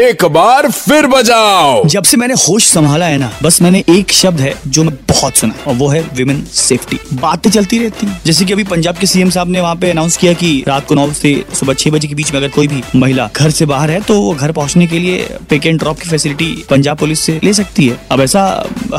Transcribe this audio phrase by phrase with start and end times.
[0.00, 4.40] एक बार फिर बजाओ। जब से मैंने होश संभाला है ना बस मैंने एक शब्द
[4.40, 8.44] है जो मैं बहुत सुना और वो है विमेन सेफ्टी बातें चलती रहती हैं। जैसे
[8.44, 11.10] कि अभी पंजाब के सीएम साहब ने वहाँ पे अनाउंस किया कि रात को नौ
[11.12, 14.00] से सुबह छह बजे के बीच में अगर कोई भी महिला घर से बाहर है
[14.00, 17.52] तो वो घर पहुँचने के लिए पिक एंड ड्रॉप की फैसिलिटी पंजाब पुलिस से ले
[17.52, 18.42] सकती है। अब ऐसा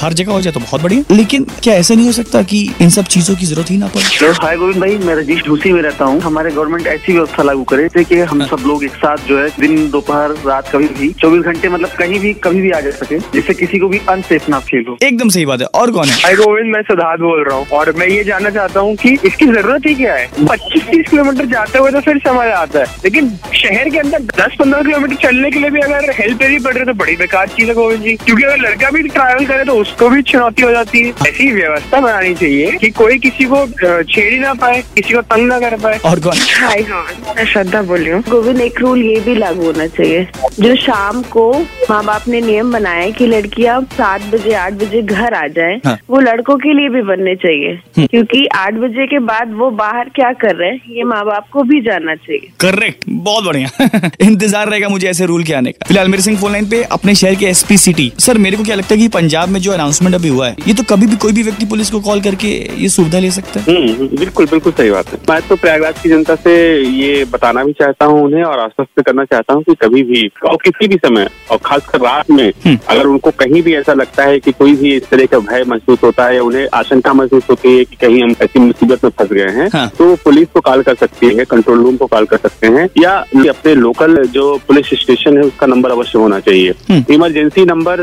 [0.00, 2.90] हर जगह हो जाए तो बहुत बढ़िया। लेकिन क्या ऐसा नहीं हो सकता कि इन
[2.90, 4.04] सब चीज़ों की ज़रूरत ही ना पड़े?
[4.42, 7.82] हाय गोविंद भाई मैं रजीश ढूसी में रहता हूँ। हमारे गवर्नमेंट ऐसी व्यवस्था लागू करे
[7.84, 11.44] जैसे कि हम सब लोग एक साथ जो है दिन दोपहर रात कभी भी चौबीस
[11.44, 14.58] घंटे मतलब कहीं भी कभी भी आ जा सके जिससे किसी को भी अनसेफ ना
[14.68, 16.34] फील हो। एकदम सही बात है। और कौन है?
[16.36, 19.86] गोविंद मैं सिद्धार्थ बोल रहा हूँ। और मैं ये जानना चाहता हूँ की इसकी ज़रूरत
[19.86, 20.26] ही क्या है?
[20.50, 24.56] पच्चीस तीस किलोमीटर जाते हुए तो फिर समझ आता है। लेकिन शहर के अंदर दस
[24.58, 27.48] पंद्रह किलोमीटर चलने के लिए भी अगर हेल्प लेनी पड़ रही है तो बड़ी बेकार
[27.56, 30.70] चीज़ है गोविंद जी। क्योंकि अगर लड़का भी ट्रैवल करे तो उसको भी चुनौती हो
[30.70, 33.66] जाती है। ऐसी व्यवस्था बनानी चाहिए कि कोई किसी को
[34.04, 36.36] छेड़ ही ना पाए किसी को तंग ना कर पाए। और कौन?
[36.60, 40.26] हाय गोविंद मैं श्रद्धा बोल रही हूँ। गोविंद एक रूल ये भी लागू होना चाहिए।
[40.60, 41.44] जो शाम को
[41.90, 45.80] माँ बाप ने नियम बनाया है कि लड़कियाँ सात बजे आठ बजे घर आ जाए
[45.84, 50.08] हाँ। वो लड़कों के लिए भी बनने चाहिए। क्योंकि आठ बजे के बाद वो बाहर
[50.14, 54.68] क्या कर रहे हैं ये माँ बाप को भी जानना चाहिए। करेक्ट बहुत बढ़िया। इंतज़ार
[54.68, 57.34] रहेगा मुझे ऐसे रूल के आने का। फ़िलहाल मेरे सिंह फ़ोन लाइन पे अपने शहर
[57.34, 60.28] के एसपी सिटी सर मेरे को क्या लगता है की पंजाब में जो अनाउंसमेंट अभी
[60.28, 62.48] हुआ है ये तो कभी भी कोई भी व्यक्ति पुलिस को कॉल करके
[62.82, 63.74] ये सुविधा ले सकता है?
[63.74, 67.72] हम्म, बिल्कुल बिल्कुल सही बात है। मैं तो प्रयागराज की जनता से ये बताना भी
[67.72, 71.28] चाहता हूँ उन्हें और आश्वस्त करना चाहता हूँ कि कभी भी और किसी भी समय
[71.50, 75.08] और खासकर रात में अगर उनको कहीं भी ऐसा लगता है कि कोई भी इस
[75.10, 78.34] तरह का भय महसूस होता है या उन्हें आशंका महसूस होती है कि कहीं हम
[78.42, 81.82] ऐसी मुसीबत में फंस गए हैं हाँ। तो पुलिस को कॉल कर सकती है कंट्रोल
[81.82, 83.12] रूम को कॉल कर सकते हैं या
[83.50, 86.74] अपने लोकल जो पुलिस स्टेशन है उसका नंबर अवश्य होना चाहिए।
[87.14, 88.00] इमरजेंसी नंबर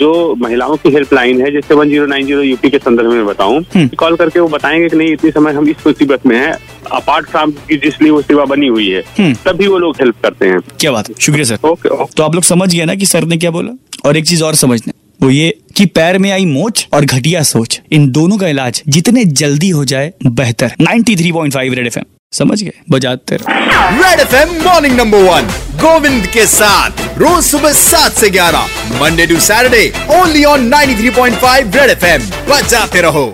[0.00, 3.62] जो महिलाओं की हेल्पलाइन है जैसे one zero nine zero UP के संदर्भ में बताऊँ
[3.98, 6.52] कॉल करके वो बताएँगे कि नहीं इतने समय हम इस मुसीबत में है
[6.92, 10.58] अपार्ट फ्रॉम की जिसलिए वो सेवा बनी हुई है तभी वो लोग हेल्प करते हैं।
[10.80, 13.24] क्या बात है। शुक्रिया सर ओके ओके तो आप लोग समझ गए ना कि सर
[13.24, 13.76] ने क्या बोला?
[14.04, 14.92] और एक चीज़ और समझना
[15.22, 19.24] वो ये कि पैर में आई मोच और घटिया सोच इन दोनों का इलाज जितने
[19.24, 22.72] जल्दी हो जाए बेहतर। 93.5 रेड एफएम समझ गए?
[22.90, 25.46] बजाते रहो। Red FM morning number one
[25.80, 31.90] Govind के साथ रोज सुबह सात से ग्यारह Monday to Saturday only on 93.5 red
[31.90, 33.26] FM बजाते रहो।